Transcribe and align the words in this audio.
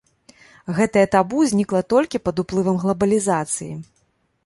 Гэтае 0.77 1.03
табу 1.17 1.43
знікла 1.53 1.81
толькі 1.95 2.23
пад 2.31 2.43
уплывам 2.45 2.83
глабалізацыі. 2.85 3.73